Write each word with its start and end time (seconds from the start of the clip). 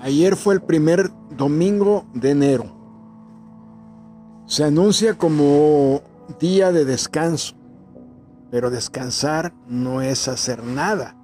Ayer 0.00 0.36
fue 0.36 0.54
el 0.54 0.62
primer 0.62 1.10
domingo 1.30 2.06
de 2.12 2.30
enero. 2.30 2.66
Se 4.46 4.62
anuncia 4.64 5.14
como 5.14 6.02
día 6.38 6.70
de 6.70 6.84
descanso, 6.84 7.56
pero 8.50 8.70
descansar 8.70 9.54
no 9.66 10.02
es 10.02 10.28
hacer 10.28 10.62
nada, 10.62 11.16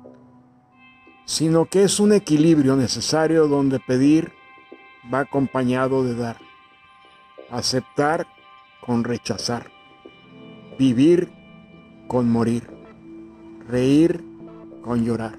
sino 1.27 1.67
que 1.67 1.85
es 1.85 2.01
un 2.01 2.13
equilibrio 2.13 2.75
necesario 2.77 3.47
donde 3.47 3.79
pedir 3.79 4.33
va 5.13 5.21
acompañado 5.21 6.03
de 6.03 6.15
dar, 6.15 6.39
aceptar 7.51 8.27
con 8.81 9.05
rechazar, 9.05 9.71
vivir 10.79 11.31
con 12.09 12.31
morir, 12.31 12.69
reír 13.69 14.25
con 14.83 15.05
llorar, 15.05 15.39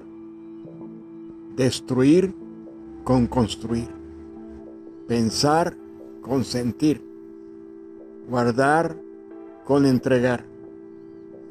destruir 1.56 2.43
con 3.04 3.26
construir, 3.26 3.88
pensar 5.06 5.76
con 6.22 6.44
sentir, 6.44 7.04
guardar 8.28 8.96
con 9.64 9.84
entregar, 9.84 10.44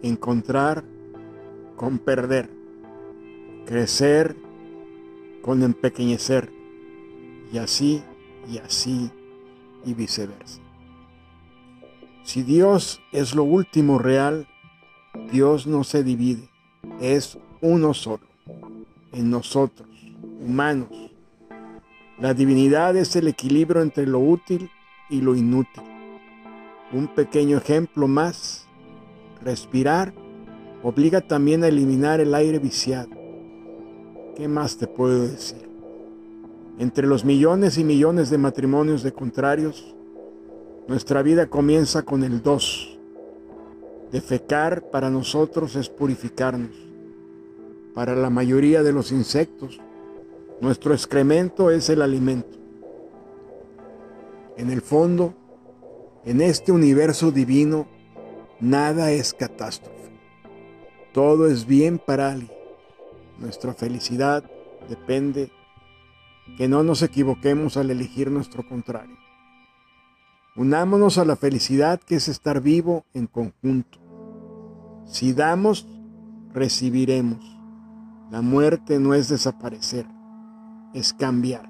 encontrar 0.01 0.83
con 1.75 1.99
perder, 1.99 2.49
crecer 3.65 4.35
con 5.41 5.61
empequeñecer, 5.61 6.51
y 7.51 7.59
así 7.59 8.03
y 8.51 8.57
así 8.57 9.11
y 9.85 9.93
viceversa. 9.93 10.59
Si 12.23 12.41
Dios 12.41 12.99
es 13.11 13.35
lo 13.35 13.43
último 13.43 13.99
real, 13.99 14.47
Dios 15.31 15.67
no 15.67 15.83
se 15.83 16.03
divide, 16.03 16.49
es 16.99 17.37
uno 17.61 17.93
solo, 17.93 18.25
en 19.11 19.29
nosotros, 19.29 19.87
humanos, 20.39 21.12
la 22.23 22.33
divinidad 22.33 22.95
es 22.95 23.17
el 23.17 23.27
equilibrio 23.27 23.81
entre 23.81 24.07
lo 24.07 24.19
útil 24.19 24.69
y 25.09 25.19
lo 25.19 25.35
inútil. 25.35 25.83
Un 26.93 27.07
pequeño 27.07 27.57
ejemplo 27.57 28.07
más. 28.07 28.65
Respirar 29.41 30.13
obliga 30.83 31.19
también 31.19 31.65
a 31.65 31.67
eliminar 31.67 32.21
el 32.21 32.33
aire 32.33 32.59
viciado. 32.59 33.09
¿Qué 34.37 34.47
más 34.47 34.77
te 34.77 34.87
puedo 34.87 35.27
decir? 35.27 35.67
Entre 36.79 37.07
los 37.07 37.25
millones 37.25 37.77
y 37.77 37.83
millones 37.83 38.29
de 38.29 38.37
matrimonios 38.37 39.03
de 39.03 39.11
contrarios, 39.11 39.93
nuestra 40.87 41.23
vida 41.23 41.47
comienza 41.47 42.03
con 42.03 42.23
el 42.23 42.41
dos. 42.41 42.97
Defecar 44.13 44.89
para 44.91 45.09
nosotros 45.09 45.75
es 45.75 45.89
purificarnos. 45.89 46.71
Para 47.93 48.15
la 48.15 48.29
mayoría 48.29 48.81
de 48.81 48.93
los 48.93 49.11
insectos, 49.11 49.81
nuestro 50.63 50.93
excremento 50.93 51.71
es 51.71 51.89
el 51.89 52.01
alimento. 52.01 52.57
En 54.55 54.69
el 54.69 54.81
fondo, 54.81 55.33
en 56.23 56.39
este 56.39 56.71
universo 56.71 57.33
divino, 57.33 57.85
nada 58.61 59.11
es 59.11 59.33
catástrofe. 59.33 60.09
Todo 61.11 61.47
es 61.47 61.65
bien 61.65 61.99
para 61.99 62.31
alguien. 62.31 62.57
Nuestra 63.39 63.73
felicidad 63.73 64.49
depende 64.87 65.51
que 66.57 66.69
no 66.69 66.81
nos 66.81 67.01
equivoquemos 67.01 67.75
al 67.75 67.91
elegir 67.91 68.31
nuestro 68.31 68.65
contrario. 68.65 69.17
Unámonos 70.55 71.17
a 71.17 71.25
la 71.25 71.35
felicidad 71.35 71.99
que 71.99 72.15
es 72.15 72.29
estar 72.29 72.61
vivo 72.61 73.03
en 73.13 73.27
conjunto. 73.27 73.99
Si 75.07 75.33
damos, 75.33 75.85
recibiremos. 76.53 77.43
La 78.31 78.41
muerte 78.41 78.97
no 78.97 79.13
es 79.13 79.27
desaparecer 79.27 80.05
es 80.93 81.13
cambiar. 81.13 81.69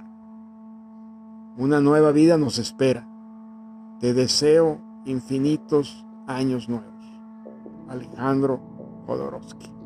Una 1.58 1.80
nueva 1.82 2.12
vida 2.12 2.38
nos 2.38 2.58
espera. 2.58 3.08
Te 4.00 4.14
deseo 4.14 4.82
infinitos 5.06 6.06
años 6.28 6.68
nuevos. 6.68 6.94
Alejandro 7.88 8.60
Jodorowsky. 9.06 9.83